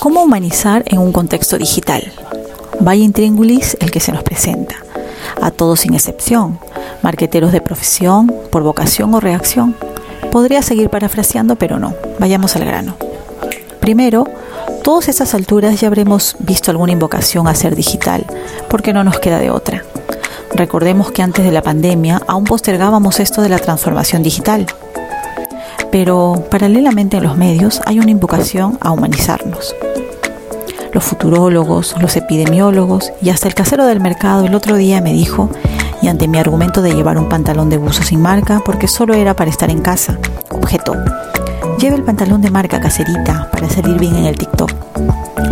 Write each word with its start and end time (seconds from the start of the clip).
¿Cómo 0.00 0.22
humanizar 0.22 0.82
en 0.86 0.98
un 0.98 1.12
contexto 1.12 1.58
digital? 1.58 2.10
Vaya 2.80 3.04
intríngulis 3.04 3.76
el 3.80 3.90
que 3.90 4.00
se 4.00 4.12
nos 4.12 4.22
presenta, 4.22 4.76
a 5.42 5.50
todos 5.50 5.80
sin 5.80 5.92
excepción, 5.92 6.58
marqueteros 7.02 7.52
de 7.52 7.60
profesión, 7.60 8.32
por 8.50 8.62
vocación 8.62 9.12
o 9.12 9.20
reacción. 9.20 9.76
Podría 10.32 10.62
seguir 10.62 10.88
parafraseando, 10.88 11.56
pero 11.56 11.78
no, 11.78 11.94
vayamos 12.18 12.56
al 12.56 12.64
grano. 12.64 12.96
Primero, 13.80 14.24
todas 14.82 15.10
estas 15.10 15.34
alturas 15.34 15.78
ya 15.78 15.88
habremos 15.88 16.34
visto 16.38 16.70
alguna 16.70 16.92
invocación 16.92 17.46
a 17.46 17.54
ser 17.54 17.76
digital, 17.76 18.24
porque 18.70 18.94
no 18.94 19.04
nos 19.04 19.18
queda 19.18 19.38
de 19.38 19.50
otra. 19.50 19.84
Recordemos 20.54 21.10
que 21.10 21.20
antes 21.20 21.44
de 21.44 21.52
la 21.52 21.60
pandemia 21.60 22.22
aún 22.26 22.44
postergábamos 22.44 23.20
esto 23.20 23.42
de 23.42 23.50
la 23.50 23.58
transformación 23.58 24.22
digital. 24.22 24.64
Pero 25.92 26.42
paralelamente 26.50 27.18
en 27.18 27.24
los 27.24 27.36
medios 27.36 27.82
hay 27.84 27.98
una 27.98 28.10
invocación 28.10 28.78
a 28.80 28.92
humanizarnos. 28.92 29.74
Los 30.92 31.04
futurólogos, 31.04 31.94
los 32.00 32.16
epidemiólogos 32.16 33.12
y 33.22 33.30
hasta 33.30 33.48
el 33.48 33.54
casero 33.54 33.86
del 33.86 34.00
mercado 34.00 34.44
el 34.44 34.54
otro 34.54 34.76
día 34.76 35.00
me 35.00 35.12
dijo, 35.12 35.50
y 36.02 36.08
ante 36.08 36.28
mi 36.28 36.38
argumento 36.38 36.82
de 36.82 36.94
llevar 36.94 37.18
un 37.18 37.28
pantalón 37.28 37.70
de 37.70 37.78
buzo 37.78 38.02
sin 38.02 38.20
marca 38.20 38.62
porque 38.64 38.88
solo 38.88 39.14
era 39.14 39.34
para 39.34 39.50
estar 39.50 39.70
en 39.70 39.80
casa, 39.80 40.18
objetó, 40.50 40.94
lleva 41.78 41.96
el 41.96 42.02
pantalón 42.02 42.42
de 42.42 42.50
marca 42.50 42.80
caserita 42.80 43.48
para 43.52 43.68
salir 43.68 43.98
bien 43.98 44.16
en 44.16 44.26
el 44.26 44.36
TikTok, 44.36 44.72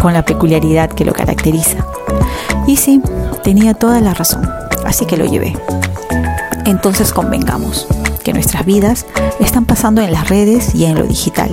con 0.00 0.12
la 0.12 0.24
peculiaridad 0.24 0.90
que 0.90 1.04
lo 1.04 1.12
caracteriza. 1.12 1.84
Y 2.66 2.76
sí, 2.76 3.00
tenía 3.42 3.74
toda 3.74 4.00
la 4.00 4.14
razón 4.14 4.48
así 4.88 5.06
que 5.06 5.16
lo 5.16 5.26
llevé. 5.26 5.54
Entonces 6.64 7.12
convengamos 7.12 7.86
que 8.24 8.32
nuestras 8.32 8.64
vidas 8.64 9.06
están 9.38 9.64
pasando 9.64 10.02
en 10.02 10.12
las 10.12 10.28
redes 10.28 10.74
y 10.74 10.86
en 10.86 10.96
lo 10.96 11.04
digital. 11.04 11.50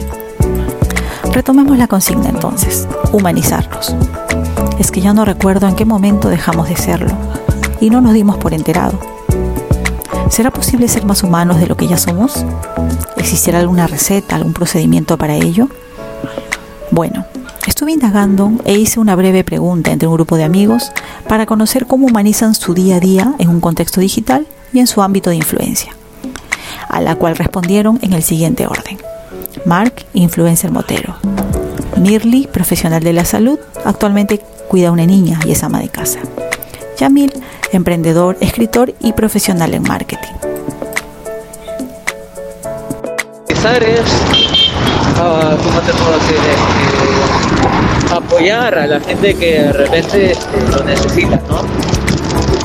Retomemos 1.35 1.77
la 1.77 1.87
consigna 1.87 2.29
entonces, 2.29 2.87
humanizarnos. 3.11 3.93
Es 4.79 4.89
que 4.89 5.01
ya 5.01 5.11
no 5.11 5.25
recuerdo 5.25 5.67
en 5.67 5.75
qué 5.75 5.83
momento 5.83 6.29
dejamos 6.29 6.69
de 6.69 6.77
serlo 6.77 7.11
y 7.81 7.89
no 7.89 7.99
nos 7.99 8.13
dimos 8.13 8.37
por 8.37 8.53
enterado. 8.53 8.97
¿Será 10.29 10.49
posible 10.49 10.87
ser 10.87 11.03
más 11.03 11.23
humanos 11.23 11.59
de 11.59 11.67
lo 11.67 11.75
que 11.75 11.87
ya 11.87 11.97
somos? 11.97 12.45
¿Existirá 13.17 13.59
alguna 13.59 13.85
receta, 13.85 14.37
algún 14.37 14.53
procedimiento 14.53 15.17
para 15.17 15.35
ello? 15.35 15.67
Bueno, 16.89 17.25
estuve 17.67 17.91
indagando 17.91 18.53
e 18.63 18.75
hice 18.75 19.01
una 19.01 19.17
breve 19.17 19.43
pregunta 19.43 19.91
entre 19.91 20.07
un 20.07 20.13
grupo 20.13 20.37
de 20.37 20.45
amigos 20.45 20.93
para 21.27 21.45
conocer 21.45 21.85
cómo 21.85 22.07
humanizan 22.07 22.55
su 22.55 22.73
día 22.73 22.95
a 22.95 22.99
día 23.01 23.33
en 23.39 23.49
un 23.49 23.59
contexto 23.59 23.99
digital 23.99 24.47
y 24.71 24.79
en 24.79 24.87
su 24.87 25.01
ámbito 25.01 25.31
de 25.31 25.35
influencia, 25.35 25.91
a 26.87 27.01
la 27.01 27.15
cual 27.15 27.35
respondieron 27.35 27.99
en 28.01 28.13
el 28.13 28.23
siguiente 28.23 28.67
orden. 28.67 29.04
Mark, 29.65 30.05
influencer 30.13 30.71
motero. 30.71 31.15
Mirly, 31.97 32.47
profesional 32.47 33.03
de 33.03 33.13
la 33.13 33.25
salud, 33.25 33.59
actualmente 33.83 34.39
cuida 34.67 34.89
a 34.89 34.91
una 34.91 35.05
niña 35.05 35.39
y 35.45 35.51
es 35.53 35.63
ama 35.63 35.79
de 35.79 35.89
casa. 35.89 36.19
Yamil, 36.99 37.33
emprendedor, 37.71 38.37
escritor 38.41 38.93
y 38.99 39.13
profesional 39.13 39.73
en 39.73 39.83
marketing. 39.83 40.33
Ah, 45.17 45.57
¿cómo 45.57 45.81
puedo 45.81 46.19
decir? 46.19 46.37
Este, 46.37 48.13
apoyar 48.13 48.77
a 48.77 48.85
la 48.85 48.99
gente 48.99 49.33
que 49.33 49.63
de 49.63 49.73
repente 49.73 50.31
este, 50.31 50.61
lo 50.69 50.83
necesita, 50.83 51.41
¿no? 51.49 51.61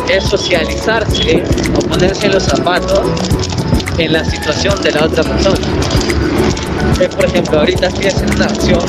Es 0.08 0.24
socializarse 0.24 1.42
o 1.74 1.80
ponerse 1.80 2.28
los 2.28 2.42
zapatos 2.42 3.00
en 3.96 4.12
la 4.12 4.24
situación 4.24 4.82
de 4.82 4.92
la 4.92 5.06
otra 5.06 5.24
persona. 5.24 5.66
Por 7.08 7.24
ejemplo, 7.24 7.60
ahorita 7.60 7.86
estoy 7.86 8.06
haciendo 8.06 8.34
una 8.36 8.44
acción 8.44 8.80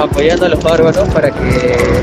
apoyando 0.00 0.46
a 0.46 0.48
los 0.48 0.62
bárbaros 0.62 1.08
para 1.08 1.30
que, 1.30 2.02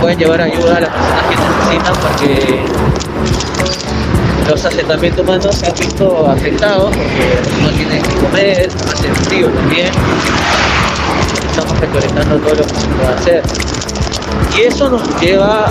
puedan 0.00 0.18
llevar 0.18 0.40
ayuda 0.40 0.76
a 0.76 0.80
las 0.80 0.90
personas 0.90 1.24
que 1.28 1.36
necesitan 1.36 1.94
porque 2.02 2.64
los 4.48 4.64
asentamientos 4.64 5.20
humanos 5.24 5.54
se 5.54 5.66
han 5.66 5.74
visto 5.74 6.26
afectados 6.28 6.96
porque 6.96 7.62
no 7.62 7.70
tienen 7.70 8.02
que 8.02 8.14
comer, 8.16 8.68
hace 8.92 9.08
frío 9.24 9.48
también. 9.48 9.90
Estamos 11.50 11.78
recolectando 11.80 12.36
todo 12.38 12.54
lo 12.54 12.64
que 12.64 12.74
se 12.74 12.86
puede 12.88 13.08
hacer. 13.08 13.42
Y 14.60 14.64
eso 14.64 14.90
nos 14.90 15.02
lleva, 15.22 15.68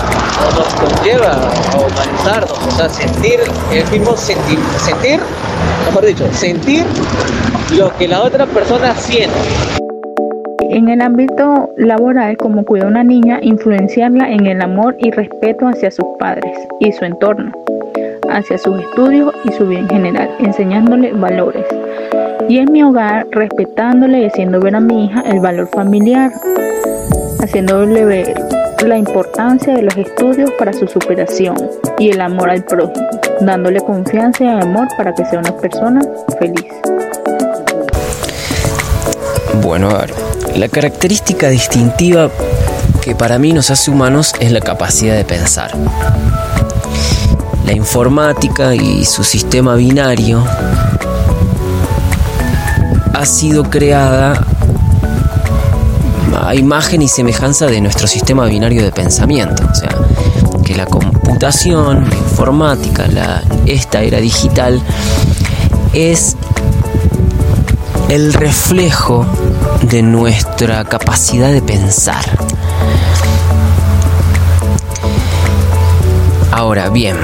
nos 0.56 0.74
conlleva 0.74 1.30
a 1.32 1.78
humanizarnos, 1.78 2.66
o 2.66 2.70
sea, 2.72 2.88
sentir 2.88 3.38
el 3.72 3.88
mismo 3.88 4.16
sentir, 4.16 4.58
sentir, 4.78 5.20
mejor 5.86 6.06
dicho, 6.06 6.26
sentir 6.32 6.84
lo 7.76 7.96
que 7.96 8.08
la 8.08 8.22
otra 8.22 8.46
persona 8.46 8.92
siente. 8.96 9.38
En 10.70 10.88
el 10.88 11.02
ámbito 11.02 11.68
laboral, 11.76 12.36
como 12.36 12.64
cuida 12.64 12.88
una 12.88 13.04
niña, 13.04 13.38
influenciarla 13.42 14.28
en 14.28 14.46
el 14.46 14.60
amor 14.60 14.96
y 14.98 15.12
respeto 15.12 15.68
hacia 15.68 15.92
sus 15.92 16.06
padres 16.18 16.56
y 16.80 16.90
su 16.90 17.04
entorno 17.04 17.52
hacia 18.28 18.58
sus 18.58 18.78
estudios 18.80 19.32
y 19.44 19.52
su 19.52 19.66
vida 19.66 19.80
en 19.80 19.88
general, 19.88 20.30
enseñándole 20.40 21.12
valores. 21.12 21.66
Y 22.48 22.58
en 22.58 22.72
mi 22.72 22.82
hogar, 22.82 23.26
respetándole 23.30 24.20
y 24.20 24.24
haciendo 24.26 24.60
ver 24.60 24.74
a 24.74 24.80
mi 24.80 25.06
hija 25.06 25.22
el 25.26 25.40
valor 25.40 25.68
familiar, 25.68 26.30
haciéndole 27.40 28.04
ver 28.04 28.59
la 28.88 28.96
importancia 28.96 29.74
de 29.74 29.82
los 29.82 29.96
estudios 29.96 30.50
para 30.58 30.72
su 30.72 30.86
superación 30.86 31.56
y 31.98 32.10
el 32.10 32.20
amor 32.20 32.50
al 32.50 32.64
prójimo, 32.64 33.06
dándole 33.40 33.80
confianza 33.80 34.44
y 34.44 34.48
amor 34.48 34.88
para 34.96 35.14
que 35.14 35.24
sea 35.24 35.38
una 35.38 35.56
persona 35.56 36.00
feliz. 36.38 36.66
Bueno, 39.62 39.90
a 39.90 39.98
ver, 39.98 40.14
la 40.56 40.68
característica 40.68 41.48
distintiva 41.48 42.30
que 43.02 43.14
para 43.14 43.38
mí 43.38 43.52
nos 43.52 43.70
hace 43.70 43.90
humanos 43.90 44.34
es 44.40 44.52
la 44.52 44.60
capacidad 44.60 45.16
de 45.16 45.24
pensar. 45.24 45.72
La 47.64 47.72
informática 47.72 48.74
y 48.74 49.04
su 49.04 49.22
sistema 49.22 49.74
binario 49.74 50.44
ha 53.12 53.26
sido 53.26 53.64
creada 53.64 54.46
a 56.50 56.54
imagen 56.56 57.00
y 57.00 57.06
semejanza 57.06 57.66
de 57.66 57.80
nuestro 57.80 58.08
sistema 58.08 58.44
binario 58.46 58.82
de 58.82 58.90
pensamiento. 58.90 59.62
O 59.70 59.72
sea, 59.72 59.96
que 60.64 60.74
la 60.74 60.84
computación, 60.84 62.10
la 62.10 62.16
informática, 62.16 63.06
la, 63.06 63.44
esta 63.66 64.02
era 64.02 64.18
digital, 64.18 64.82
es 65.92 66.34
el 68.08 68.32
reflejo 68.32 69.24
de 69.82 70.02
nuestra 70.02 70.84
capacidad 70.84 71.52
de 71.52 71.62
pensar. 71.62 72.24
Ahora 76.50 76.88
bien, 76.88 77.16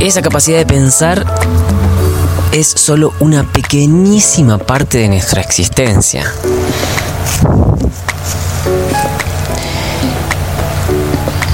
esa 0.00 0.22
capacidad 0.22 0.58
de 0.58 0.66
pensar 0.66 1.24
es 2.50 2.66
solo 2.66 3.12
una 3.20 3.44
pequeñísima 3.44 4.58
parte 4.58 4.98
de 4.98 5.08
nuestra 5.08 5.40
existencia. 5.40 6.24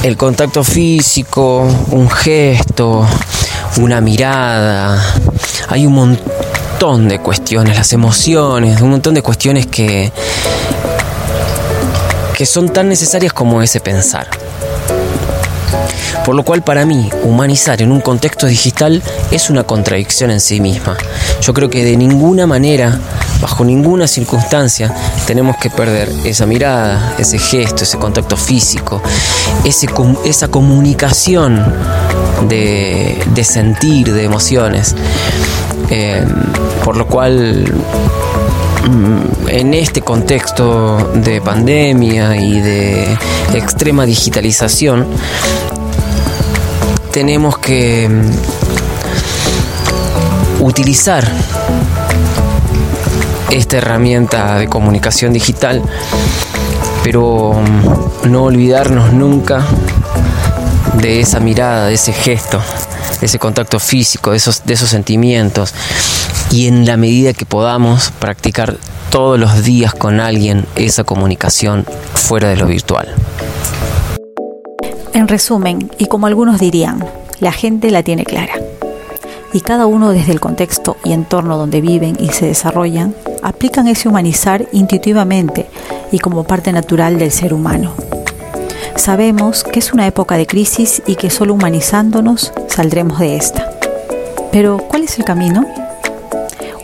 El 0.08 0.16
contacto 0.16 0.64
físico, 0.64 1.68
un 1.90 2.08
gesto, 2.08 3.06
una 3.76 4.00
mirada, 4.00 4.98
hay 5.68 5.84
un 5.84 5.92
montón 5.92 7.08
de 7.08 7.18
cuestiones, 7.18 7.76
las 7.76 7.92
emociones, 7.92 8.80
un 8.80 8.88
montón 8.88 9.12
de 9.12 9.20
cuestiones 9.20 9.66
que, 9.66 10.10
que 12.34 12.46
son 12.46 12.70
tan 12.70 12.88
necesarias 12.88 13.34
como 13.34 13.60
ese 13.60 13.80
pensar. 13.80 14.28
Por 16.24 16.34
lo 16.34 16.42
cual 16.42 16.62
para 16.62 16.86
mí, 16.86 17.10
humanizar 17.24 17.82
en 17.82 17.92
un 17.92 18.00
contexto 18.00 18.46
digital 18.46 19.02
es 19.30 19.50
una 19.50 19.64
contradicción 19.64 20.30
en 20.30 20.40
sí 20.40 20.58
misma. 20.58 20.96
Yo 21.42 21.52
creo 21.52 21.68
que 21.68 21.84
de 21.84 21.98
ninguna 21.98 22.46
manera, 22.46 22.98
bajo 23.40 23.64
ninguna 23.64 24.06
circunstancia, 24.06 24.94
tenemos 25.26 25.56
que 25.56 25.70
perder 25.70 26.10
esa 26.24 26.46
mirada, 26.46 27.14
ese 27.18 27.38
gesto, 27.38 27.84
ese 27.84 27.98
contacto 27.98 28.36
físico, 28.36 29.02
esa 29.64 30.48
comunicación 30.48 31.64
de, 32.48 33.44
sentir, 33.44 34.12
de 34.12 34.24
emociones. 34.24 34.94
Eh, 35.90 36.24
por 36.84 36.96
lo 36.96 37.06
cual 37.06 37.64
mm, 38.90 39.48
en 39.48 39.74
este 39.74 40.02
contexto 40.02 41.12
de 41.14 41.40
pandemia 41.40 42.36
y 42.36 42.60
de 42.60 43.16
extrema 43.54 44.04
digitalización, 44.04 45.06
tenemos 47.12 47.58
que 47.58 48.08
mm, 48.08 48.30
utilizar 50.62 51.26
esta 53.50 53.78
herramienta 53.78 54.58
de 54.58 54.68
comunicación 54.68 55.32
digital, 55.32 55.82
pero 57.02 57.54
mm, 57.54 58.30
no 58.30 58.44
olvidarnos 58.44 59.12
nunca 59.12 59.64
de 60.94 61.20
esa 61.20 61.40
mirada, 61.40 61.86
de 61.86 61.94
ese 61.94 62.12
gesto, 62.12 62.60
de 63.20 63.26
ese 63.26 63.38
contacto 63.38 63.78
físico, 63.78 64.32
de 64.32 64.36
esos, 64.36 64.64
de 64.64 64.74
esos 64.74 64.88
sentimientos 64.88 65.74
y 66.50 66.66
en 66.66 66.86
la 66.86 66.96
medida 66.96 67.32
que 67.32 67.46
podamos 67.46 68.10
practicar 68.18 68.76
todos 69.10 69.38
los 69.38 69.64
días 69.64 69.94
con 69.94 70.20
alguien 70.20 70.66
esa 70.76 71.04
comunicación 71.04 71.84
fuera 72.14 72.48
de 72.48 72.56
lo 72.56 72.66
virtual. 72.66 73.08
En 75.14 75.28
resumen, 75.28 75.90
y 75.98 76.06
como 76.06 76.26
algunos 76.26 76.60
dirían, 76.60 77.04
la 77.40 77.52
gente 77.52 77.90
la 77.90 78.02
tiene 78.02 78.24
clara. 78.24 78.54
Y 79.52 79.62
cada 79.62 79.86
uno 79.86 80.10
desde 80.10 80.32
el 80.32 80.40
contexto 80.40 80.96
y 81.04 81.12
entorno 81.12 81.56
donde 81.56 81.80
viven 81.80 82.16
y 82.20 82.28
se 82.28 82.46
desarrollan, 82.46 83.14
aplican 83.48 83.88
ese 83.88 84.08
humanizar 84.08 84.68
intuitivamente 84.72 85.66
y 86.12 86.18
como 86.18 86.44
parte 86.44 86.70
natural 86.72 87.18
del 87.18 87.32
ser 87.32 87.54
humano. 87.54 87.94
Sabemos 88.96 89.64
que 89.64 89.78
es 89.78 89.92
una 89.92 90.06
época 90.06 90.36
de 90.36 90.46
crisis 90.46 91.02
y 91.06 91.16
que 91.16 91.30
solo 91.30 91.54
humanizándonos 91.54 92.52
saldremos 92.68 93.18
de 93.18 93.36
esta. 93.36 93.70
Pero, 94.52 94.78
¿cuál 94.78 95.04
es 95.04 95.18
el 95.18 95.24
camino? 95.24 95.66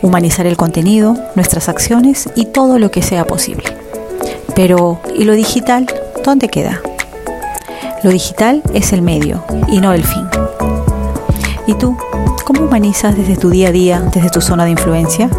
Humanizar 0.01 0.47
el 0.47 0.57
contenido, 0.57 1.15
nuestras 1.35 1.69
acciones 1.69 2.29
y 2.35 2.45
todo 2.45 2.79
lo 2.79 2.89
que 2.89 3.01
sea 3.01 3.25
posible. 3.25 3.65
Pero, 4.55 4.99
¿y 5.15 5.23
lo 5.23 5.33
digital? 5.33 5.85
¿Dónde 6.23 6.49
queda? 6.49 6.81
Lo 8.03 8.09
digital 8.09 8.63
es 8.73 8.93
el 8.93 9.01
medio 9.01 9.43
y 9.67 9.79
no 9.79 9.93
el 9.93 10.03
fin. 10.03 10.27
¿Y 11.67 11.73
tú? 11.75 11.97
¿Cómo 12.43 12.61
humanizas 12.61 13.17
desde 13.17 13.35
tu 13.35 13.49
día 13.49 13.69
a 13.69 13.71
día, 13.71 13.99
desde 14.13 14.29
tu 14.29 14.41
zona 14.41 14.65
de 14.65 14.71
influencia? 14.71 15.29